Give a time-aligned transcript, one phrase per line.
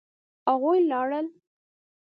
[0.49, 1.27] هغوی لاړل.